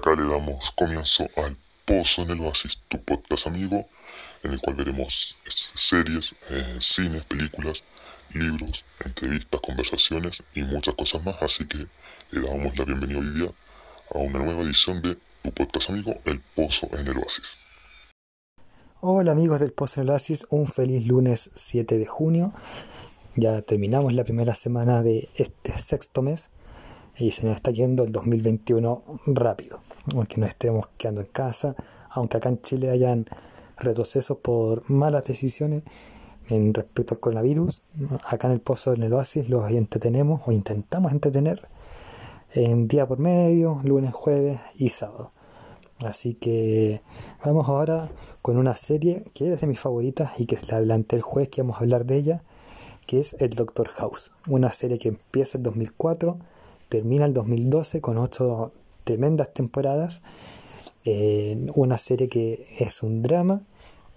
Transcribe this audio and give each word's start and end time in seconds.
acá 0.00 0.16
le 0.16 0.26
damos 0.26 0.70
comienzo 0.72 1.28
al 1.36 1.56
Pozo 1.84 2.22
en 2.22 2.30
el 2.30 2.40
Oasis, 2.40 2.78
tu 2.88 3.02
podcast 3.04 3.46
amigo, 3.46 3.84
en 4.42 4.52
el 4.52 4.60
cual 4.60 4.76
veremos 4.76 5.36
series, 5.74 6.34
eh, 6.48 6.78
cines, 6.80 7.24
películas, 7.24 7.84
libros, 8.32 8.84
entrevistas, 9.04 9.60
conversaciones 9.60 10.42
y 10.54 10.62
muchas 10.62 10.94
cosas 10.94 11.22
más. 11.22 11.36
Así 11.42 11.66
que 11.66 11.86
le 12.30 12.40
damos 12.40 12.78
la 12.78 12.86
bienvenida 12.86 13.18
hoy 13.18 13.30
día 13.34 13.50
a 14.14 14.18
una 14.18 14.38
nueva 14.38 14.62
edición 14.62 15.02
de 15.02 15.18
tu 15.42 15.52
podcast 15.52 15.90
amigo, 15.90 16.14
El 16.24 16.40
Pozo 16.40 16.88
en 16.98 17.06
el 17.06 17.18
Oasis. 17.18 17.58
Hola 19.00 19.32
amigos 19.32 19.60
del 19.60 19.72
Pozo 19.72 20.00
en 20.00 20.06
el 20.06 20.12
Oasis, 20.12 20.46
un 20.48 20.66
feliz 20.66 21.06
lunes 21.06 21.50
7 21.54 21.98
de 21.98 22.06
junio. 22.06 22.54
Ya 23.36 23.60
terminamos 23.60 24.14
la 24.14 24.24
primera 24.24 24.54
semana 24.54 25.02
de 25.02 25.28
este 25.36 25.78
sexto 25.78 26.22
mes 26.22 26.50
y 27.20 27.32
se 27.32 27.44
nos 27.46 27.56
está 27.56 27.70
yendo 27.70 28.04
el 28.04 28.12
2021 28.12 29.02
rápido, 29.26 29.80
aunque 30.14 30.40
nos 30.40 30.48
estemos 30.48 30.88
quedando 30.96 31.20
en 31.20 31.26
casa, 31.26 31.76
aunque 32.08 32.38
acá 32.38 32.48
en 32.48 32.62
Chile 32.62 32.90
hayan 32.90 33.26
retrocesos 33.76 34.38
por 34.38 34.88
malas 34.90 35.24
decisiones 35.24 35.82
en 36.48 36.72
respecto 36.72 37.14
al 37.14 37.20
coronavirus, 37.20 37.82
acá 38.24 38.48
en 38.48 38.54
el 38.54 38.60
Pozo 38.60 38.94
en 38.94 39.02
el 39.02 39.12
Oasis 39.12 39.50
los 39.50 39.70
entretenemos 39.70 40.40
o 40.46 40.52
intentamos 40.52 41.12
entretener 41.12 41.68
en 42.54 42.88
día 42.88 43.06
por 43.06 43.18
medio, 43.18 43.80
lunes, 43.84 44.14
jueves 44.14 44.58
y 44.74 44.88
sábado. 44.88 45.30
Así 46.02 46.32
que 46.34 47.02
vamos 47.44 47.68
ahora 47.68 48.10
con 48.40 48.56
una 48.56 48.74
serie 48.74 49.24
que 49.34 49.52
es 49.52 49.60
de 49.60 49.66
mis 49.66 49.78
favoritas 49.78 50.40
y 50.40 50.46
que 50.46 50.58
la 50.70 50.78
adelanté 50.78 51.16
el 51.16 51.22
jueves 51.22 51.50
que 51.50 51.60
vamos 51.60 51.76
a 51.76 51.80
hablar 51.80 52.06
de 52.06 52.16
ella, 52.16 52.42
que 53.06 53.20
es 53.20 53.36
el 53.38 53.50
Doctor 53.50 53.88
House, 53.88 54.32
una 54.48 54.72
serie 54.72 54.98
que 54.98 55.08
empieza 55.08 55.58
en 55.58 55.64
2004 55.64 56.38
termina 56.90 57.24
el 57.24 57.32
2012 57.32 58.02
con 58.02 58.18
ocho 58.18 58.72
tremendas 59.04 59.54
temporadas. 59.54 60.20
Eh, 61.06 61.66
una 61.74 61.96
serie 61.96 62.28
que 62.28 62.66
es 62.78 63.02
un 63.02 63.22
drama, 63.22 63.62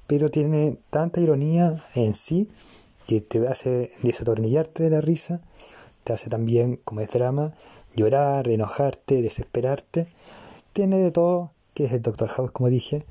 pero 0.08 0.28
tiene 0.28 0.78
tanta 0.90 1.22
ironía 1.22 1.82
en 1.96 2.14
sí 2.14 2.50
que 3.08 3.22
te 3.22 3.48
hace 3.48 3.94
desatornillarte 4.02 4.84
de 4.84 4.90
la 4.90 5.02
risa, 5.02 5.42
te 6.04 6.12
hace 6.12 6.30
también, 6.30 6.80
como 6.84 7.02
es 7.02 7.12
drama, 7.12 7.54
llorar, 7.96 8.50
enojarte, 8.50 9.22
desesperarte. 9.22 10.08
Tiene 10.74 10.98
de 10.98 11.12
todo, 11.12 11.52
que 11.74 11.86
es 11.86 11.94
el 11.94 12.02
Doctor 12.02 12.30
House, 12.30 12.52
como 12.52 12.70
dije, 12.70 13.06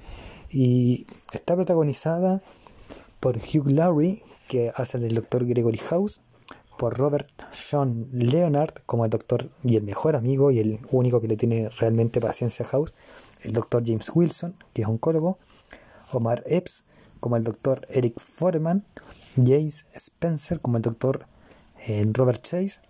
y 0.51 1.07
está 1.33 1.55
protagonizada 1.55 2.43
por 3.21 3.37
Hugh 3.37 3.71
Laurie, 3.71 4.23
que 4.49 4.73
hace 4.75 4.99
el 4.99 5.15
Doctor 5.15 5.47
Gregory 5.47 5.79
House, 5.79 6.21
por 6.79 6.99
Robert 6.99 7.29
Sean 7.53 8.09
Leonard 8.13 8.75
como 8.87 9.05
el 9.05 9.11
doctor 9.11 9.51
y 9.63 9.77
el 9.77 9.83
mejor 9.83 10.17
amigo 10.17 10.51
y 10.51 10.59
el 10.59 10.81
único 10.91 11.21
que 11.21 11.29
le 11.29 11.37
tiene 11.37 11.69
realmente 11.69 12.21
paciencia 12.21 12.65
a 12.67 12.69
House, 12.69 12.95
el 13.43 13.53
doctor 13.53 13.83
James 13.85 14.11
Wilson, 14.15 14.55
que 14.73 14.83
es 14.83 14.89
oncólogo, 14.89 15.39
Omar 16.13 16.43
Epps 16.47 16.85
como 17.21 17.37
el 17.37 17.45
doctor 17.45 17.87
Eric 17.89 18.19
Foreman, 18.19 18.85
Jace 19.37 19.85
Spencer 19.95 20.61
como 20.61 20.77
el 20.77 20.83
doctor 20.83 21.27
eh, 21.87 22.05
Robert 22.13 22.43
Chase, 22.43 22.81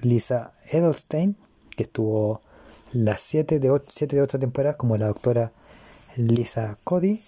Lisa 0.00 0.52
Edelstein, 0.70 1.36
que 1.76 1.84
estuvo 1.84 2.42
las 2.92 3.20
7 3.20 3.58
de 3.58 3.70
8, 3.70 3.84
siete 3.88 4.16
de 4.16 4.22
8 4.22 4.38
temporadas 4.38 4.76
como 4.76 4.96
la 4.96 5.06
doctora 5.06 5.52
Lisa 6.16 6.76
Cody, 6.84 7.20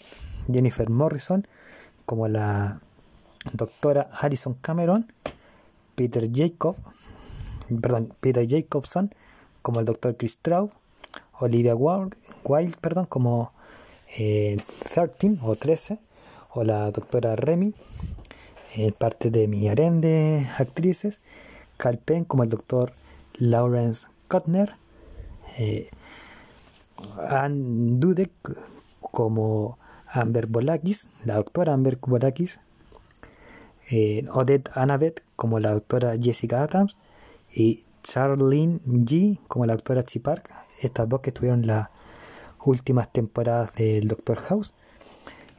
Jennifer 0.53 0.89
Morrison 0.91 1.47
como 2.05 2.29
la 2.29 2.81
doctora 3.53 4.11
Harrison 4.13 4.55
Cameron, 4.55 5.13
Peter 5.95 6.31
Jacob, 6.33 6.77
perdón, 7.81 8.15
Peter 8.21 8.47
Jacobson 8.49 9.11
como 9.63 9.81
el 9.81 9.87
Dr. 9.87 10.17
Chris 10.17 10.39
Traub, 10.39 10.71
Olivia 11.41 11.75
Wilde, 11.75 12.17
perdón, 12.81 13.07
como 13.07 13.53
13 14.15 14.57
eh, 14.57 15.39
o 15.43 15.57
13, 15.57 15.99
o 16.53 16.65
la 16.65 16.91
doctora 16.91 17.35
Remy, 17.35 17.75
eh, 18.77 18.93
parte 18.93 19.31
de 19.31 19.49
mi 19.49 19.69
de 19.69 20.47
actrices, 20.59 21.21
Carl 21.77 21.99
Penn 21.99 22.25
como 22.25 22.43
el 22.43 22.51
doctor 22.51 22.93
Lawrence 23.39 24.07
Kuttner, 24.29 24.77
eh, 25.57 25.91
Anne 27.29 27.99
Dudek 27.99 28.31
como 29.01 29.79
Amber 30.07 30.47
Bolakis, 30.47 31.09
la 31.25 31.37
doctora 31.37 31.73
Amber 31.73 31.99
Bolakis, 32.01 32.61
eh, 33.91 34.27
Odette 34.33 34.71
Annabeth 34.75 35.23
como 35.37 35.61
la 35.61 35.73
doctora 35.73 36.17
Jessica 36.21 36.63
Adams 36.63 36.97
y 37.53 37.85
Charlene 38.03 38.81
G 38.85 39.39
como 39.49 39.67
la 39.67 39.75
doctora 39.75 40.05
Chipark, 40.05 40.51
estas 40.81 41.09
dos 41.09 41.21
que 41.21 41.31
estuvieron 41.31 41.67
las 41.67 41.89
últimas 42.65 43.13
temporadas 43.13 43.75
del 43.75 44.07
Doctor 44.09 44.39
House. 44.39 44.75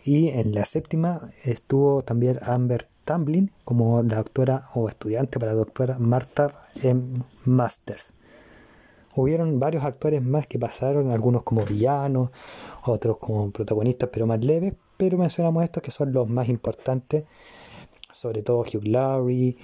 Y 0.03 0.29
en 0.29 0.53
la 0.53 0.65
séptima 0.65 1.31
estuvo 1.43 2.03
también 2.03 2.39
Amber 2.43 2.87
Tamblin 3.05 3.51
como 3.63 4.03
la 4.03 4.17
doctora 4.17 4.69
o 4.75 4.87
estudiante 4.87 5.39
para 5.39 5.53
la 5.53 5.59
doctora 5.59 5.97
Martha 5.97 6.67
M. 6.83 7.23
Masters. 7.43 8.13
Hubieron 9.15 9.59
varios 9.59 9.83
actores 9.83 10.23
más 10.23 10.45
que 10.45 10.59
pasaron, 10.59 11.09
algunos 11.09 11.43
como 11.43 11.63
villanos, 11.63 12.31
otros 12.83 13.17
como 13.17 13.49
protagonistas 13.51 14.09
pero 14.11 14.27
más 14.27 14.43
leves, 14.43 14.73
pero 14.97 15.17
mencionamos 15.17 15.63
estos 15.63 15.81
que 15.81 15.91
son 15.91 16.11
los 16.11 16.29
más 16.29 16.49
importantes 16.49 17.23
sobre 18.15 18.43
todo 18.43 18.59
Hugh 18.59 18.87
Laurie 18.87 19.57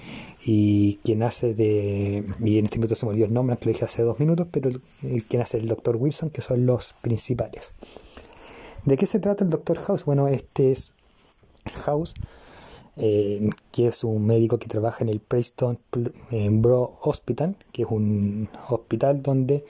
y 0.43 0.95
quien 1.03 1.23
hace 1.23 1.53
de, 1.53 2.25
y 2.41 2.57
en 2.57 2.65
este 2.65 2.77
momento 2.77 2.95
se 2.95 3.05
me 3.05 3.11
olvidó 3.11 3.25
el 3.25 3.33
nombre, 3.33 3.55
que 3.57 3.65
lo 3.65 3.71
dije 3.71 3.85
hace 3.85 4.03
dos 4.03 4.19
minutos, 4.19 4.47
pero 4.51 4.69
el, 4.69 5.23
quien 5.23 5.41
hace 5.41 5.57
el 5.57 5.67
Dr. 5.67 5.95
Wilson, 5.95 6.31
que 6.31 6.41
son 6.41 6.65
los 6.65 6.93
principales. 7.01 7.73
¿De 8.83 8.97
qué 8.97 9.05
se 9.05 9.19
trata 9.19 9.45
el 9.45 9.49
Dr. 9.49 9.77
House? 9.77 10.03
Bueno, 10.03 10.27
este 10.27 10.71
es 10.71 10.93
House, 11.85 12.13
eh, 12.97 13.49
que 13.71 13.85
es 13.85 14.03
un 14.03 14.25
médico 14.25 14.59
que 14.59 14.67
trabaja 14.67 15.03
en 15.03 15.09
el 15.09 15.21
Preston 15.21 15.79
Bro 16.31 16.99
Hospital, 17.03 17.55
que 17.71 17.83
es 17.83 17.87
un 17.89 18.49
hospital 18.67 19.21
donde 19.21 19.63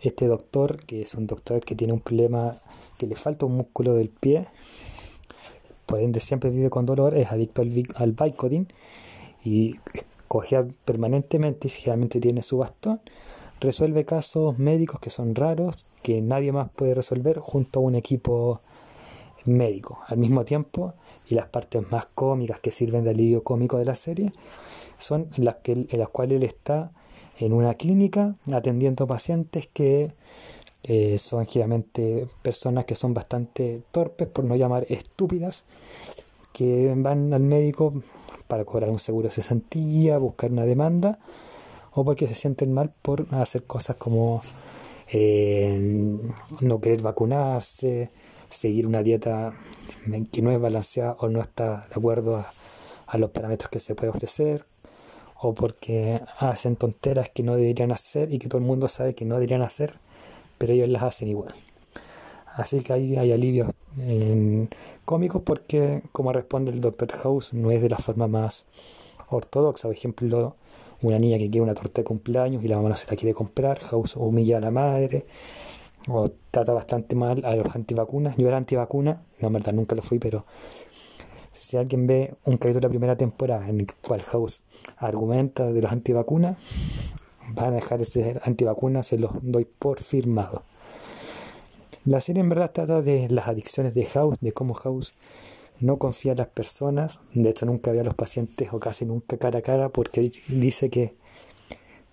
este 0.00 0.26
doctor, 0.26 0.84
que 0.84 1.02
es 1.02 1.14
un 1.14 1.28
doctor 1.28 1.60
que 1.60 1.76
tiene 1.76 1.92
un 1.92 2.00
problema, 2.00 2.58
que 2.98 3.06
le 3.06 3.14
falta 3.14 3.46
un 3.46 3.56
músculo 3.56 3.94
del 3.94 4.08
pie, 4.08 4.48
por 5.90 6.00
ende 6.00 6.20
siempre 6.20 6.50
vive 6.50 6.70
con 6.70 6.86
dolor, 6.86 7.16
es 7.16 7.32
adicto 7.32 7.62
al, 7.62 7.72
al 7.96 8.12
Vicodin 8.12 8.68
y 9.42 9.74
cogea 10.28 10.64
permanentemente 10.84 11.66
y 11.66 11.70
generalmente 11.70 12.20
tiene 12.20 12.42
su 12.42 12.58
bastón. 12.58 13.00
Resuelve 13.58 14.04
casos 14.04 14.56
médicos 14.56 15.00
que 15.00 15.10
son 15.10 15.34
raros, 15.34 15.88
que 16.04 16.22
nadie 16.22 16.52
más 16.52 16.70
puede 16.70 16.94
resolver 16.94 17.40
junto 17.40 17.80
a 17.80 17.82
un 17.82 17.96
equipo 17.96 18.60
médico. 19.44 19.98
Al 20.06 20.18
mismo 20.18 20.44
tiempo, 20.44 20.94
y 21.26 21.34
las 21.34 21.46
partes 21.46 21.82
más 21.90 22.06
cómicas 22.14 22.60
que 22.60 22.70
sirven 22.70 23.02
de 23.02 23.10
alivio 23.10 23.42
cómico 23.42 23.76
de 23.76 23.84
la 23.84 23.96
serie, 23.96 24.32
son 24.96 25.28
las, 25.38 25.56
que, 25.56 25.72
en 25.72 25.98
las 25.98 26.08
cuales 26.08 26.36
él 26.36 26.44
está 26.44 26.92
en 27.40 27.52
una 27.52 27.74
clínica 27.74 28.34
atendiendo 28.52 29.08
pacientes 29.08 29.66
que 29.66 30.12
eh, 30.84 31.18
son 31.18 31.46
generalmente 31.46 32.26
personas 32.42 32.84
que 32.84 32.94
son 32.94 33.14
bastante 33.14 33.82
torpes, 33.90 34.28
por 34.28 34.44
no 34.44 34.56
llamar 34.56 34.86
estúpidas, 34.88 35.64
que 36.52 36.92
van 36.96 37.32
al 37.34 37.42
médico 37.42 38.02
para 38.48 38.64
cobrar 38.64 38.90
un 38.90 38.98
seguro 38.98 39.28
de 39.28 39.34
cesantía, 39.34 40.18
buscar 40.18 40.50
una 40.50 40.64
demanda, 40.64 41.18
o 41.92 42.04
porque 42.04 42.26
se 42.26 42.34
sienten 42.34 42.72
mal 42.72 42.92
por 43.02 43.26
hacer 43.32 43.64
cosas 43.64 43.96
como 43.96 44.42
eh, 45.12 46.18
no 46.60 46.80
querer 46.80 47.02
vacunarse, 47.02 48.10
seguir 48.48 48.86
una 48.86 49.02
dieta 49.02 49.52
que 50.32 50.42
no 50.42 50.50
es 50.50 50.60
balanceada 50.60 51.16
o 51.20 51.28
no 51.28 51.40
está 51.40 51.86
de 51.88 51.94
acuerdo 51.94 52.36
a, 52.36 52.50
a 53.06 53.18
los 53.18 53.30
parámetros 53.30 53.70
que 53.70 53.80
se 53.80 53.94
puede 53.94 54.10
ofrecer, 54.10 54.64
o 55.42 55.54
porque 55.54 56.20
hacen 56.38 56.76
tonteras 56.76 57.28
que 57.28 57.42
no 57.42 57.56
deberían 57.56 57.92
hacer 57.92 58.32
y 58.32 58.38
que 58.38 58.48
todo 58.48 58.58
el 58.58 58.66
mundo 58.66 58.88
sabe 58.88 59.14
que 59.14 59.24
no 59.24 59.36
deberían 59.36 59.62
hacer 59.62 59.98
pero 60.60 60.74
ellos 60.74 60.90
las 60.90 61.02
hacen 61.02 61.28
igual. 61.28 61.54
Así 62.54 62.82
que 62.82 62.92
ahí 62.92 63.16
hay 63.16 63.32
alivios 63.32 63.72
cómicos 65.06 65.40
porque 65.42 66.02
como 66.12 66.34
responde 66.34 66.70
el 66.70 66.80
Dr. 66.80 67.10
House 67.12 67.54
no 67.54 67.70
es 67.70 67.80
de 67.80 67.88
la 67.88 67.96
forma 67.96 68.28
más 68.28 68.66
ortodoxa. 69.30 69.88
Por 69.88 69.96
ejemplo, 69.96 70.56
una 71.00 71.18
niña 71.18 71.38
que 71.38 71.48
quiere 71.48 71.62
una 71.62 71.74
torta 71.74 72.02
de 72.02 72.04
cumpleaños 72.04 72.62
y 72.62 72.68
la 72.68 72.76
mamá 72.76 72.90
no 72.90 72.96
se 72.96 73.10
la 73.10 73.16
quiere 73.16 73.32
comprar, 73.32 73.80
House 73.80 74.16
humilla 74.16 74.58
a 74.58 74.60
la 74.60 74.70
madre 74.70 75.24
o 76.08 76.30
trata 76.50 76.74
bastante 76.74 77.14
mal 77.16 77.42
a 77.46 77.56
los 77.56 77.74
antivacunas. 77.74 78.36
Yo 78.36 78.46
era 78.46 78.58
antivacuna, 78.58 79.22
no, 79.40 79.46
en 79.46 79.52
verdad 79.54 79.72
nunca 79.72 79.96
lo 79.96 80.02
fui, 80.02 80.18
pero 80.18 80.44
si 81.52 81.78
alguien 81.78 82.06
ve 82.06 82.34
un 82.44 82.58
capítulo 82.58 82.80
de 82.80 82.88
la 82.88 82.90
primera 82.90 83.16
temporada 83.16 83.66
en 83.66 83.80
el 83.80 83.86
cual 84.06 84.20
House 84.22 84.64
argumenta 84.98 85.72
de 85.72 85.80
los 85.80 85.90
antivacunas, 85.90 86.58
van 87.54 87.72
a 87.72 87.76
dejar 87.76 87.98
de 87.98 88.04
ser 88.04 88.40
antivacunas, 88.44 89.06
se 89.06 89.18
los 89.18 89.32
doy 89.42 89.64
por 89.64 90.00
firmado. 90.00 90.64
La 92.04 92.20
serie 92.20 92.40
en 92.40 92.48
verdad 92.48 92.72
trata 92.72 93.02
de 93.02 93.28
las 93.28 93.48
adicciones 93.48 93.94
de 93.94 94.06
House, 94.06 94.38
de 94.40 94.52
cómo 94.52 94.74
House 94.74 95.12
no 95.80 95.98
confía 95.98 96.32
en 96.32 96.38
las 96.38 96.48
personas, 96.48 97.20
de 97.34 97.48
hecho 97.48 97.66
nunca 97.66 97.92
ve 97.92 98.00
a 98.00 98.04
los 98.04 98.14
pacientes 98.14 98.68
o 98.72 98.80
casi 98.80 99.04
nunca 99.04 99.38
cara 99.38 99.58
a 99.58 99.62
cara 99.62 99.88
porque 99.88 100.30
dice 100.48 100.90
que 100.90 101.14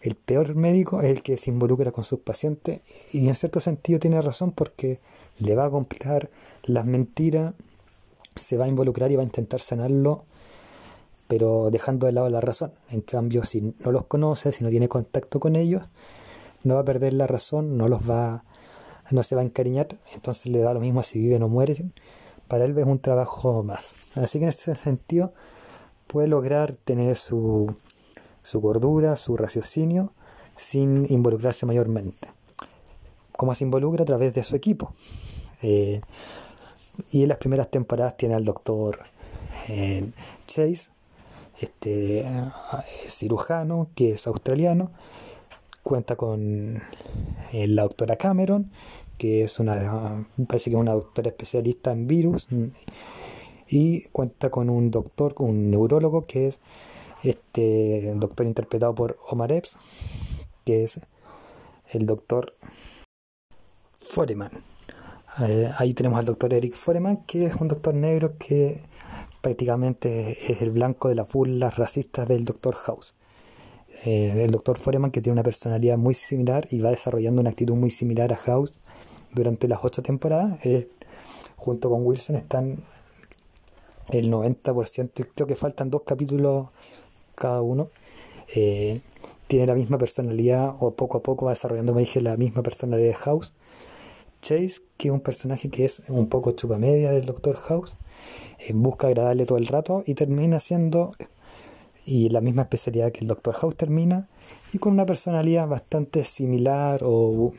el 0.01 0.15
peor 0.15 0.55
médico 0.55 1.01
es 1.01 1.09
el 1.09 1.21
que 1.21 1.37
se 1.37 1.49
involucra 1.49 1.91
con 1.91 2.03
sus 2.03 2.19
pacientes 2.19 2.81
y 3.11 3.27
en 3.27 3.35
cierto 3.35 3.59
sentido 3.59 3.99
tiene 3.99 4.21
razón 4.21 4.51
porque 4.51 4.99
le 5.39 5.55
va 5.55 5.65
a 5.65 5.69
complicar 5.69 6.29
las 6.63 6.85
mentiras, 6.85 7.53
se 8.35 8.57
va 8.57 8.65
a 8.65 8.69
involucrar 8.69 9.11
y 9.11 9.15
va 9.15 9.23
a 9.23 9.25
intentar 9.25 9.59
sanarlo, 9.59 10.23
pero 11.27 11.69
dejando 11.71 12.07
de 12.07 12.13
lado 12.13 12.29
la 12.29 12.41
razón. 12.41 12.73
En 12.89 13.01
cambio, 13.01 13.45
si 13.45 13.73
no 13.79 13.91
los 13.91 14.05
conoce, 14.05 14.51
si 14.51 14.63
no 14.63 14.69
tiene 14.69 14.87
contacto 14.87 15.39
con 15.39 15.55
ellos, 15.55 15.83
no 16.63 16.75
va 16.75 16.81
a 16.81 16.85
perder 16.85 17.13
la 17.13 17.27
razón, 17.27 17.77
no 17.77 17.87
los 17.87 18.09
va, 18.09 18.43
no 19.11 19.23
se 19.23 19.35
va 19.35 19.41
a 19.41 19.45
encariñar, 19.45 19.87
entonces 20.13 20.47
le 20.47 20.59
da 20.59 20.73
lo 20.73 20.79
mismo 20.79 21.03
si 21.03 21.19
viven 21.19 21.43
o 21.43 21.47
mueren. 21.47 21.93
Para 22.47 22.65
él 22.65 22.77
es 22.77 22.85
un 22.85 22.99
trabajo 22.99 23.63
más. 23.63 23.95
Así 24.15 24.39
que 24.39 24.45
en 24.45 24.49
ese 24.49 24.73
sentido 24.75 25.33
puede 26.07 26.27
lograr 26.27 26.75
tener 26.75 27.15
su, 27.15 27.75
su 28.41 28.61
gordura, 28.61 29.17
su 29.17 29.35
raciocinio, 29.35 30.13
sin 30.55 31.11
involucrarse 31.11 31.65
mayormente. 31.65 32.29
Como 33.33 33.53
se 33.53 33.65
involucra 33.65 34.03
a 34.03 34.05
través 34.05 34.33
de 34.33 34.43
su 34.43 34.55
equipo. 34.55 34.93
Eh, 35.61 36.01
y 37.11 37.23
en 37.23 37.29
las 37.29 37.37
primeras 37.37 37.69
temporadas 37.69 38.17
tiene 38.17 38.35
al 38.35 38.45
doctor 38.45 38.99
eh, 39.67 40.09
Chase, 40.45 40.91
este 41.59 42.21
eh, 42.21 42.51
cirujano 43.07 43.89
que 43.95 44.13
es 44.13 44.27
australiano. 44.27 44.91
Cuenta 45.83 46.15
con 46.17 46.81
la 47.53 47.83
doctora 47.83 48.17
Cameron, 48.17 48.71
que 49.17 49.43
es 49.43 49.59
una, 49.59 50.27
parece 50.47 50.69
que 50.69 50.75
es 50.75 50.81
una 50.81 50.93
doctora 50.93 51.29
especialista 51.29 51.91
en 51.93 52.07
virus. 52.07 52.49
Y 53.69 54.03
cuenta 54.09 54.49
con 54.49 54.69
un 54.69 54.91
doctor, 54.91 55.35
un 55.39 55.71
neurólogo 55.71 56.25
que 56.25 56.47
es 56.47 56.59
este 57.23 58.13
doctor 58.15 58.45
interpretado 58.45 58.95
por 58.95 59.17
Omar 59.29 59.51
Epps, 59.51 59.77
que 60.65 60.83
es 60.83 60.99
el 61.89 62.05
doctor 62.05 62.55
Foreman. 63.99 64.51
Eh, 65.39 65.71
ahí 65.77 65.93
tenemos 65.93 66.19
al 66.19 66.25
doctor 66.25 66.53
Eric 66.53 66.73
Foreman, 66.73 67.17
que 67.25 67.45
es 67.45 67.55
un 67.55 67.67
doctor 67.67 67.93
negro 67.93 68.37
que 68.37 68.81
prácticamente 69.47 70.51
es 70.51 70.61
el 70.61 70.71
blanco 70.71 71.07
de 71.07 71.15
las 71.15 71.29
burlas 71.29 71.77
racistas 71.77 72.27
del 72.27 72.43
doctor 72.43 72.75
House. 72.75 73.15
Eh, 74.03 74.43
el 74.43 74.51
doctor 74.51 74.77
Foreman, 74.77 75.09
que 75.09 75.21
tiene 75.21 75.35
una 75.35 75.43
personalidad 75.43 75.97
muy 75.97 76.15
similar 76.15 76.67
y 76.69 76.81
va 76.81 76.89
desarrollando 76.89 77.39
una 77.39 77.51
actitud 77.51 77.75
muy 77.75 77.89
similar 77.89 78.33
a 78.33 78.35
House 78.35 78.81
durante 79.33 79.69
las 79.69 79.79
ocho 79.83 80.01
temporadas, 80.03 80.59
eh, 80.65 80.89
junto 81.55 81.89
con 81.89 82.05
Wilson 82.05 82.35
están 82.35 82.83
el 84.09 84.29
90%, 84.29 85.25
creo 85.33 85.47
que 85.47 85.55
faltan 85.55 85.89
dos 85.89 86.01
capítulos 86.01 86.67
cada 87.35 87.61
uno, 87.61 87.87
eh, 88.53 88.99
tiene 89.47 89.65
la 89.65 89.75
misma 89.75 89.97
personalidad 89.97 90.75
o 90.81 90.91
poco 90.91 91.19
a 91.19 91.23
poco 91.23 91.45
va 91.45 91.53
desarrollando, 91.53 91.93
me 91.93 92.01
dije, 92.01 92.19
la 92.19 92.35
misma 92.35 92.63
personalidad 92.63 93.07
de 93.07 93.15
House. 93.15 93.53
Chase, 94.41 94.81
que 94.97 95.07
es 95.07 95.13
un 95.13 95.21
personaje 95.21 95.69
que 95.69 95.85
es 95.85 96.03
un 96.09 96.27
poco 96.27 96.51
chupamedia 96.51 97.11
del 97.11 97.23
Doctor 97.23 97.55
House, 97.55 97.95
busca 98.73 99.07
agradarle 99.07 99.45
todo 99.45 99.57
el 99.57 99.67
rato 99.67 100.03
y 100.05 100.13
termina 100.13 100.59
siendo 100.59 101.11
y 102.05 102.29
la 102.29 102.39
misma 102.39 102.63
especialidad 102.63 103.11
que 103.11 103.19
el 103.19 103.27
Doctor 103.27 103.53
House 103.55 103.75
termina 103.75 104.29
y 104.71 104.77
con 104.77 104.93
una 104.93 105.05
personalidad 105.05 105.67
bastante 105.67 106.23
similar 106.23 107.01
o 107.03 107.51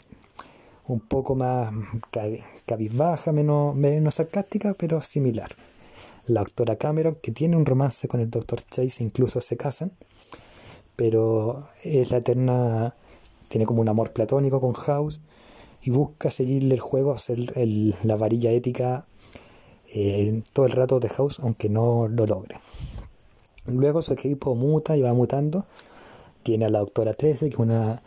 un 0.87 1.01
poco 1.01 1.35
más 1.35 1.71
cabizbaja, 2.65 3.31
menos, 3.31 3.77
menos 3.77 4.15
sarcástica, 4.15 4.75
pero 4.79 5.03
similar. 5.03 5.51
La 6.27 6.41
doctora 6.41 6.77
Cameron, 6.77 7.19
que 7.23 7.31
tiene 7.31 7.57
un 7.57 7.67
romance 7.67 8.09
con 8.09 8.21
el 8.21 8.31
doctor 8.31 8.61
Chase, 8.63 9.05
incluso 9.05 9.43
se 9.43 9.59
casan, 9.59 9.93
pero 10.97 11.69
es 11.85 12.11
la 12.11 12.19
eterna, 12.19 12.95
tiene 13.49 13.67
como 13.67 13.83
un 13.83 13.89
amor 13.89 14.13
platónico 14.13 14.61
con 14.61 14.73
House 14.73 15.21
y 15.83 15.91
busca 15.91 16.31
seguirle 16.31 16.75
el 16.75 16.81
juego, 16.81 17.13
hacer 17.13 17.39
la 18.03 18.17
varilla 18.17 18.51
ética 18.51 19.07
todo 20.53 20.67
el 20.67 20.73
rato 20.73 21.01
de 21.01 21.09
House, 21.09 21.41
aunque 21.41 21.69
no 21.69 22.09
lo 22.09 22.27
logre. 22.27 22.57
Luego 23.67 24.03
su 24.03 24.13
equipo 24.13 24.55
muta 24.55 24.97
y 24.97 25.03
va 25.03 25.13
mutando. 25.15 25.67
Tiene 26.43 26.67
a 26.67 26.71
la 26.71 26.81
doctora 26.81 27.13
13, 27.13 27.49
que 27.49 27.55
es 27.55 27.59
una 27.59 28.03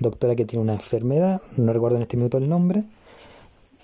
doctora 0.00 0.34
que 0.34 0.44
tiene 0.44 0.62
una 0.62 0.74
enfermedad, 0.74 1.40
no 1.56 1.72
recuerdo 1.72 1.96
en 1.96 2.02
este 2.02 2.16
minuto 2.16 2.38
el 2.38 2.48
nombre, 2.48 2.84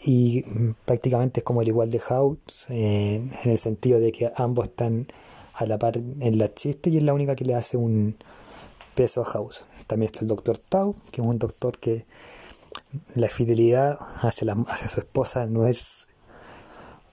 y 0.04 0.42
prácticamente 0.84 1.40
es 1.40 1.44
como 1.44 1.62
el 1.62 1.68
igual 1.68 1.90
de 1.90 1.98
House 2.00 2.66
en 2.70 3.30
el 3.44 3.58
sentido 3.58 4.00
de 4.00 4.12
que 4.12 4.32
ambos 4.34 4.68
están 4.68 5.06
a 5.54 5.66
la 5.66 5.78
par 5.78 5.98
en 5.98 6.38
la 6.38 6.52
chiste 6.54 6.90
y 6.90 6.96
es 6.96 7.02
la 7.02 7.12
única 7.12 7.36
que 7.36 7.44
le 7.44 7.54
hace 7.54 7.76
un 7.76 8.16
peso 8.94 9.22
a 9.22 9.24
House. 9.26 9.66
También 9.86 10.10
está 10.10 10.20
el 10.22 10.28
doctor 10.28 10.58
Tau, 10.58 10.96
que 11.12 11.20
es 11.20 11.26
un 11.26 11.38
doctor 11.38 11.78
que 11.78 12.06
la 13.14 13.28
fidelidad 13.28 13.98
hacia, 14.22 14.46
la, 14.46 14.64
hacia 14.68 14.88
su 14.88 15.00
esposa 15.00 15.46
no 15.46 15.66
es 15.66 16.08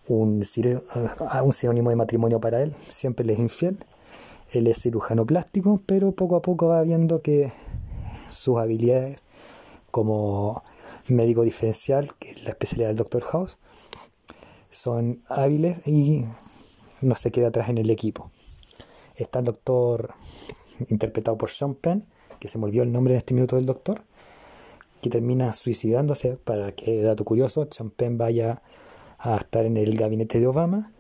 un, 0.07 0.43
un 1.43 1.53
sinónimo 1.53 1.89
de 1.89 1.95
matrimonio 1.95 2.39
para 2.39 2.61
él, 2.63 2.73
siempre 2.89 3.25
le 3.25 3.33
es 3.33 3.39
infiel. 3.39 3.77
Él 4.51 4.67
es 4.67 4.81
cirujano 4.81 5.25
plástico, 5.25 5.81
pero 5.85 6.13
poco 6.13 6.37
a 6.37 6.41
poco 6.41 6.69
va 6.69 6.81
viendo 6.81 7.19
que 7.19 7.51
sus 8.29 8.57
habilidades 8.57 9.21
como 9.91 10.63
médico 11.09 11.43
diferencial, 11.43 12.15
que 12.17 12.31
es 12.31 12.43
la 12.43 12.51
especialidad 12.51 12.89
del 12.89 12.97
Dr. 12.97 13.23
House, 13.23 13.57
son 14.69 15.23
hábiles 15.27 15.85
y 15.87 16.25
no 17.01 17.15
se 17.15 17.31
queda 17.31 17.47
atrás 17.47 17.69
en 17.69 17.77
el 17.77 17.89
equipo. 17.89 18.31
Está 19.15 19.39
el 19.39 19.45
doctor 19.45 20.13
interpretado 20.89 21.37
por 21.37 21.49
Sean 21.49 21.75
Penn, 21.75 22.05
que 22.39 22.47
se 22.47 22.57
me 22.57 22.65
olvidó 22.65 22.83
el 22.83 22.91
nombre 22.91 23.13
en 23.13 23.17
este 23.17 23.33
minuto 23.33 23.55
del 23.55 23.65
doctor, 23.65 24.03
que 25.01 25.09
termina 25.09 25.53
suicidándose 25.53 26.37
para 26.37 26.73
que, 26.73 27.01
dato 27.01 27.25
curioso, 27.25 27.67
Sean 27.71 27.89
Penn 27.89 28.17
vaya 28.17 28.61
a 29.19 29.37
estar 29.37 29.65
en 29.65 29.77
el 29.77 29.97
gabinete 29.97 30.39
de 30.39 30.47
Obama, 30.47 30.91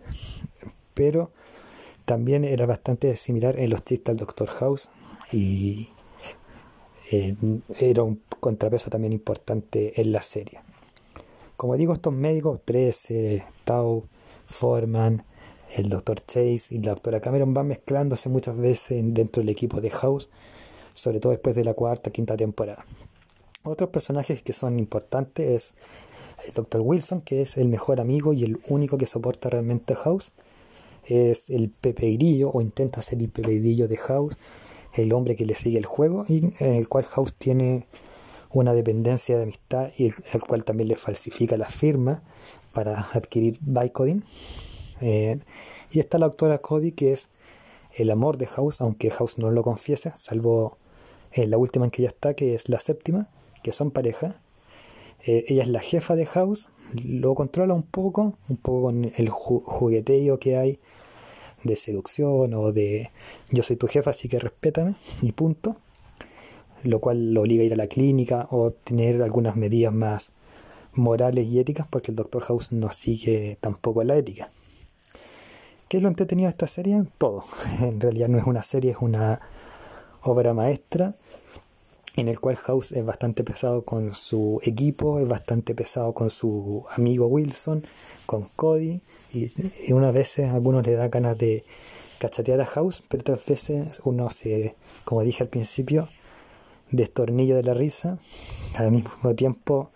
pero 0.93 1.31
también 2.05 2.43
era 2.43 2.65
bastante 2.65 3.15
similar 3.17 3.59
en 3.59 3.69
los 3.69 3.83
chistes 3.83 4.09
al 4.13 4.17
Doctor 4.17 4.47
House 4.47 4.89
y 5.31 5.89
eh, 7.11 7.35
era 7.79 8.03
un 8.03 8.21
contrapeso 8.39 8.89
también 8.89 9.13
importante 9.13 9.99
en 10.01 10.11
la 10.11 10.21
serie. 10.21 10.61
Como 11.55 11.75
digo, 11.75 11.93
estos 11.93 12.13
médicos, 12.13 12.61
13, 12.63 13.43
Tau, 13.65 14.05
Foreman, 14.45 15.23
el 15.75 15.89
Dr. 15.89 16.19
Chase 16.25 16.75
y 16.75 16.79
la 16.79 16.91
doctora 16.91 17.19
Cameron 17.19 17.53
van 17.53 17.67
mezclándose 17.67 18.29
muchas 18.29 18.57
veces 18.57 19.03
dentro 19.13 19.41
del 19.41 19.49
equipo 19.49 19.81
de 19.81 19.89
House, 19.89 20.29
sobre 20.93 21.19
todo 21.19 21.31
después 21.31 21.55
de 21.55 21.63
la 21.63 21.73
cuarta, 21.73 22.11
quinta 22.11 22.37
temporada. 22.37 22.85
Otros 23.63 23.89
personajes 23.89 24.41
que 24.41 24.53
son 24.53 24.79
importantes 24.79 25.49
es 25.49 25.75
el 26.45 26.53
Dr. 26.53 26.81
Wilson, 26.81 27.21
que 27.21 27.41
es 27.41 27.57
el 27.57 27.67
mejor 27.67 27.99
amigo 27.99 28.33
y 28.33 28.43
el 28.43 28.59
único 28.67 28.97
que 28.97 29.07
soporta 29.07 29.49
realmente 29.49 29.95
House. 29.95 30.31
Es 31.05 31.49
el 31.49 31.69
Pepe 31.69 32.11
Grillo, 32.13 32.51
o 32.51 32.61
intenta 32.61 33.01
ser 33.01 33.19
el 33.19 33.29
Pepe 33.29 33.59
Grillo 33.59 33.87
de 33.87 33.97
House, 33.97 34.37
el 34.93 35.13
hombre 35.13 35.35
que 35.35 35.45
le 35.45 35.55
sigue 35.55 35.77
el 35.77 35.85
juego 35.85 36.25
y 36.27 36.53
en 36.59 36.75
el 36.75 36.89
cual 36.89 37.05
House 37.05 37.33
tiene 37.33 37.87
una 38.51 38.73
dependencia 38.73 39.37
de 39.37 39.43
amistad 39.43 39.91
y 39.97 40.05
el, 40.05 40.41
cual 40.47 40.63
también 40.63 40.89
le 40.89 40.95
falsifica 40.95 41.57
la 41.57 41.69
firma 41.69 42.23
para 42.73 42.99
adquirir 43.13 43.57
Bycoding. 43.61 44.23
Eh, 45.01 45.39
y 45.91 45.99
está 45.99 46.17
la 46.17 46.27
doctora 46.27 46.57
Cody 46.57 46.91
que 46.91 47.11
es 47.11 47.29
el 47.95 48.11
amor 48.11 48.37
de 48.37 48.45
House, 48.47 48.81
aunque 48.81 49.09
House 49.09 49.37
no 49.37 49.51
lo 49.51 49.63
confiese, 49.63 50.11
salvo 50.15 50.77
en 51.31 51.51
la 51.51 51.57
última 51.57 51.85
en 51.85 51.91
que 51.91 52.03
ella 52.03 52.09
está, 52.09 52.33
que 52.33 52.53
es 52.53 52.69
la 52.69 52.79
séptima, 52.79 53.29
que 53.63 53.71
son 53.71 53.91
pareja. 53.91 54.41
Eh, 55.25 55.45
ella 55.47 55.63
es 55.63 55.69
la 55.69 55.79
jefa 55.79 56.15
de 56.15 56.25
House, 56.25 56.69
lo 57.03 57.35
controla 57.35 57.73
un 57.73 57.83
poco, 57.83 58.37
un 58.49 58.57
poco 58.57 58.83
con 58.83 59.05
el 59.05 59.29
jugueteo 59.29 60.39
que 60.39 60.57
hay 60.57 60.79
de 61.63 61.75
seducción 61.75 62.53
o 62.53 62.71
de 62.71 63.11
yo 63.49 63.63
soy 63.63 63.75
tu 63.75 63.87
jefa, 63.87 64.11
así 64.11 64.29
que 64.29 64.39
respétame 64.39 64.95
y 65.21 65.31
punto. 65.31 65.77
Lo 66.83 66.99
cual 66.99 67.33
lo 67.33 67.41
obliga 67.41 67.63
a 67.63 67.65
ir 67.65 67.73
a 67.73 67.77
la 67.77 67.87
clínica 67.87 68.47
o 68.51 68.71
tener 68.71 69.21
algunas 69.21 69.55
medidas 69.55 69.93
más 69.93 70.31
morales 70.93 71.47
y 71.47 71.59
éticas 71.59 71.87
porque 71.87 72.11
el 72.11 72.15
Doctor 72.15 72.43
House 72.43 72.71
no 72.71 72.91
sigue 72.91 73.57
tampoco 73.59 74.03
la 74.03 74.15
ética. 74.15 74.51
¿Qué 75.87 75.97
es 75.97 76.03
lo 76.03 76.09
entretenido 76.09 76.47
de 76.47 76.51
esta 76.51 76.67
serie? 76.67 77.03
Todo. 77.17 77.43
En 77.81 77.99
realidad 77.99 78.27
no 78.27 78.37
es 78.37 78.45
una 78.45 78.63
serie, 78.63 78.91
es 78.91 78.97
una 78.99 79.41
obra 80.21 80.53
maestra 80.53 81.15
en 82.17 82.27
el 82.27 82.39
cual 82.39 82.55
House 82.55 82.91
es 82.93 83.05
bastante 83.05 83.43
pesado 83.43 83.85
con 83.85 84.15
su 84.15 84.59
equipo, 84.63 85.19
es 85.19 85.27
bastante 85.27 85.75
pesado 85.75 86.13
con 86.13 86.31
su 86.31 86.83
amigo 86.95 87.27
Wilson, 87.27 87.83
con 88.25 88.41
Cody, 88.55 89.01
y, 89.33 89.51
unas 89.93 90.13
veces 90.13 90.47
a 90.47 90.55
algunos 90.55 90.85
le 90.85 90.93
da 90.93 91.09
ganas 91.09 91.37
de 91.37 91.63
cachatear 92.17 92.59
a 92.59 92.65
House, 92.65 93.03
pero 93.07 93.21
otras 93.21 93.45
veces 93.45 94.01
uno 94.03 94.31
se, 94.31 94.75
como 95.05 95.21
dije 95.21 95.43
al 95.43 95.49
principio, 95.49 96.09
destornilla 96.89 97.55
de 97.55 97.63
la 97.63 97.75
risa, 97.75 98.17
al 98.75 98.91
mismo 98.91 99.35
tiempo 99.35 99.91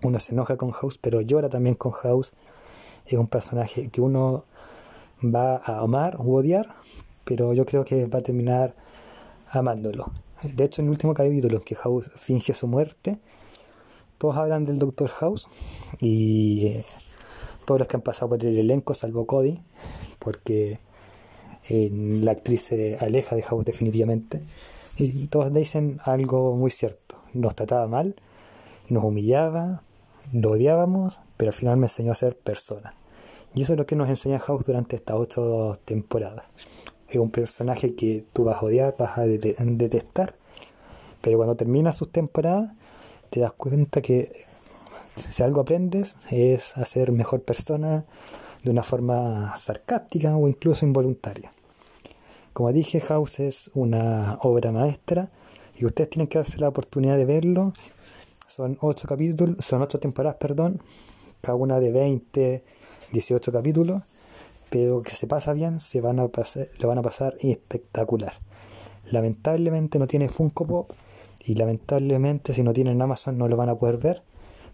uno 0.00 0.20
se 0.20 0.32
enoja 0.32 0.56
con 0.56 0.70
House, 0.70 0.96
pero 0.96 1.22
llora 1.22 1.48
también 1.48 1.74
con 1.74 1.90
House, 1.90 2.34
es 3.04 3.18
un 3.18 3.26
personaje 3.26 3.88
que 3.88 4.00
uno 4.00 4.44
va 5.22 5.56
a 5.56 5.80
amar 5.80 6.18
o 6.20 6.34
odiar, 6.34 6.76
pero 7.24 7.52
yo 7.52 7.64
creo 7.64 7.84
que 7.84 8.06
va 8.06 8.20
a 8.20 8.22
terminar 8.22 8.76
amándolo. 9.50 10.12
De 10.42 10.64
hecho, 10.64 10.82
en 10.82 10.86
el 10.86 10.90
último 10.90 11.14
capítulo 11.14 11.58
en 11.58 11.62
que 11.62 11.74
House 11.76 12.10
finge 12.16 12.52
su 12.52 12.66
muerte, 12.66 13.18
todos 14.18 14.36
hablan 14.36 14.64
del 14.64 14.78
Doctor 14.78 15.08
House 15.08 15.48
y 16.00 16.66
eh, 16.66 16.84
todos 17.64 17.78
los 17.78 17.88
que 17.88 17.96
han 17.96 18.02
pasado 18.02 18.30
por 18.30 18.44
el 18.44 18.58
elenco, 18.58 18.94
salvo 18.94 19.26
Cody, 19.26 19.62
porque 20.18 20.78
eh, 21.68 21.90
la 21.92 22.32
actriz 22.32 22.62
se 22.62 22.96
aleja 22.98 23.36
de 23.36 23.42
House 23.42 23.64
definitivamente. 23.64 24.42
Y 24.98 25.26
todos 25.28 25.52
dicen 25.52 26.00
algo 26.04 26.56
muy 26.56 26.70
cierto. 26.70 27.22
Nos 27.32 27.54
trataba 27.54 27.86
mal, 27.86 28.16
nos 28.88 29.04
humillaba, 29.04 29.82
lo 30.32 30.52
odiábamos, 30.52 31.20
pero 31.36 31.50
al 31.50 31.54
final 31.54 31.76
me 31.76 31.86
enseñó 31.86 32.12
a 32.12 32.16
ser 32.16 32.36
persona. 32.36 32.94
Y 33.54 33.62
eso 33.62 33.74
es 33.74 33.78
lo 33.78 33.86
que 33.86 33.96
nos 33.96 34.08
enseña 34.08 34.38
House 34.38 34.66
durante 34.66 34.96
estas 34.96 35.16
ocho 35.18 35.78
temporadas. 35.84 36.46
Es 37.12 37.18
un 37.18 37.30
personaje 37.30 37.94
que 37.94 38.24
tú 38.32 38.44
vas 38.44 38.62
a 38.62 38.64
odiar, 38.64 38.96
vas 38.98 39.18
a 39.18 39.26
detestar, 39.26 40.34
pero 41.20 41.36
cuando 41.36 41.54
termina 41.56 41.92
sus 41.92 42.10
temporadas 42.10 42.72
te 43.28 43.40
das 43.40 43.52
cuenta 43.52 44.00
que 44.00 44.46
si 45.14 45.42
algo 45.42 45.60
aprendes 45.60 46.16
es 46.30 46.74
a 46.78 46.86
ser 46.86 47.12
mejor 47.12 47.42
persona 47.42 48.06
de 48.64 48.70
una 48.70 48.82
forma 48.82 49.54
sarcástica 49.56 50.34
o 50.36 50.48
incluso 50.48 50.86
involuntaria. 50.86 51.52
Como 52.54 52.72
dije, 52.72 52.98
House 53.00 53.40
es 53.40 53.70
una 53.74 54.38
obra 54.40 54.72
maestra 54.72 55.30
y 55.76 55.84
ustedes 55.84 56.08
tienen 56.08 56.28
que 56.28 56.38
darse 56.38 56.60
la 56.60 56.68
oportunidad 56.68 57.18
de 57.18 57.26
verlo. 57.26 57.74
Son 58.46 58.78
ocho 58.80 59.06
capítulos, 59.06 59.62
son 59.62 59.82
ocho 59.82 60.00
temporadas, 60.00 60.38
perdón, 60.38 60.82
cada 61.42 61.56
una 61.56 61.78
de 61.78 61.92
20, 61.92 62.64
18 63.12 63.52
capítulos, 63.52 64.02
pero 64.72 65.02
que 65.02 65.10
se 65.10 65.26
pasa 65.26 65.52
bien, 65.52 65.78
se 65.78 66.00
van 66.00 66.18
a 66.18 66.22
lo 66.78 66.88
van 66.88 66.98
a 66.98 67.02
pasar 67.02 67.36
espectacular. 67.40 68.32
Lamentablemente 69.10 69.98
no 69.98 70.06
tiene 70.06 70.30
Funko 70.30 70.66
Pop 70.66 70.90
y 71.44 71.56
lamentablemente 71.56 72.54
si 72.54 72.62
no 72.62 72.72
tienen 72.72 73.02
Amazon 73.02 73.36
no 73.36 73.48
lo 73.48 73.58
van 73.58 73.68
a 73.68 73.74
poder 73.74 73.98
ver, 73.98 74.22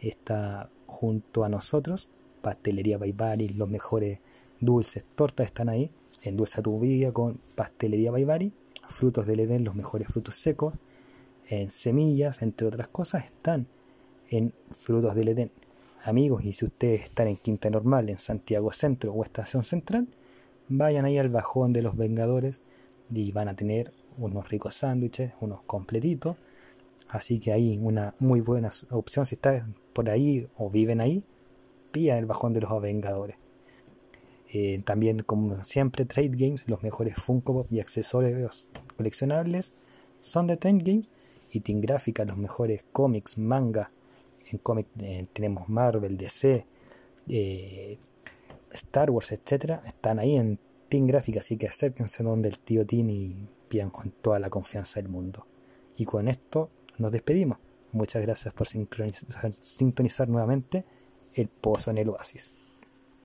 está 0.00 0.71
junto 0.87 1.45
a 1.45 1.50
nosotros. 1.50 2.09
Pastelería 2.40 2.97
Baibari, 2.97 3.50
los 3.50 3.69
mejores 3.69 4.21
dulces, 4.61 5.05
tortas 5.14 5.45
están 5.45 5.69
ahí. 5.69 5.90
Endulza 6.23 6.62
tu 6.62 6.81
vida 6.81 7.12
con 7.12 7.38
Pastelería 7.55 8.12
Baibari. 8.12 8.50
Frutos 8.88 9.26
del 9.26 9.40
Edén, 9.40 9.62
los 9.62 9.75
mejores 9.75 10.09
frutos 10.09 10.35
secos. 10.37 10.73
En 11.50 11.71
semillas, 11.71 12.40
entre 12.40 12.67
otras 12.67 12.88
cosas, 12.88 13.26
están 13.26 13.67
en 14.31 14.55
Frutos 14.71 15.14
del 15.14 15.28
Edén. 15.28 15.50
Amigos, 16.02 16.43
y 16.47 16.55
si 16.55 16.64
ustedes 16.64 17.02
están 17.02 17.28
en 17.28 17.37
Quinta 17.37 17.69
Normal, 17.69 18.09
en 18.09 18.17
Santiago 18.17 18.73
Centro 18.73 19.12
o 19.12 19.23
Estación 19.23 19.64
Central, 19.64 20.09
vayan 20.68 21.04
ahí 21.04 21.18
al 21.18 21.28
bajón 21.28 21.72
de 21.72 21.82
los 21.82 21.96
Vengadores 21.96 22.60
y 23.10 23.32
van 23.32 23.48
a 23.48 23.56
tener 23.56 23.92
unos 24.18 24.48
ricos 24.48 24.75
sándwiches, 24.75 25.32
unos 25.40 25.62
completitos. 25.62 26.37
Así 27.08 27.40
que 27.40 27.52
ahí 27.52 27.78
una 27.80 28.14
muy 28.18 28.40
buena 28.40 28.70
opción 28.90 29.25
si 29.25 29.37
están 29.37 29.75
por 29.92 30.10
ahí 30.10 30.48
o 30.56 30.68
viven 30.68 31.00
ahí, 31.00 31.25
pillan 31.90 32.18
el 32.18 32.26
bajón 32.26 32.52
de 32.52 32.60
los 32.60 32.82
Vengadores. 32.82 33.37
Eh, 34.50 34.80
también, 34.84 35.20
como 35.20 35.64
siempre, 35.64 36.04
Trade 36.04 36.32
Games, 36.32 36.64
los 36.68 36.82
mejores 36.82 37.16
Funko 37.16 37.66
y 37.70 37.80
accesorios 37.80 38.68
coleccionables 38.96 39.75
son 40.20 40.46
de 40.46 40.56
Trade 40.56 40.82
Games. 40.84 41.10
Y 41.50 41.60
Team 41.60 41.80
Gráfica, 41.80 42.26
los 42.26 42.37
mejores 42.37 42.84
cómics, 42.92 43.38
manga. 43.38 43.90
En 44.52 44.58
cómic 44.58 44.87
eh, 45.00 45.26
tenemos 45.32 45.68
Marvel, 45.68 46.18
DC, 46.18 46.66
eh, 47.28 47.98
Star 48.72 49.10
Wars, 49.10 49.32
etcétera, 49.32 49.82
están 49.87 50.18
ahí 50.18 50.37
en 50.37 50.58
Team 50.88 51.06
Gráfica, 51.06 51.40
así 51.40 51.56
que 51.56 51.68
acérquense 51.68 52.22
donde 52.22 52.48
el 52.48 52.58
tío 52.58 52.87
Tim 52.87 53.10
y 53.10 53.48
pidan 53.68 53.90
con 53.90 54.10
toda 54.10 54.38
la 54.38 54.50
confianza 54.50 55.00
del 55.00 55.08
mundo. 55.08 55.46
Y 55.96 56.04
con 56.04 56.28
esto 56.28 56.70
nos 56.98 57.12
despedimos. 57.12 57.58
Muchas 57.92 58.22
gracias 58.22 58.54
por 58.54 58.66
sintonizar 58.68 60.28
nuevamente 60.28 60.84
el 61.34 61.48
pozo 61.48 61.90
en 61.90 61.98
el 61.98 62.08
oasis. 62.10 62.52